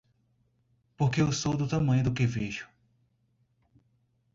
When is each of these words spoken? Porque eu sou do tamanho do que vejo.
Porque 0.97 1.21
eu 1.21 1.31
sou 1.31 1.55
do 1.55 1.67
tamanho 1.67 2.03
do 2.03 2.11
que 2.11 2.25
vejo. 2.25 2.67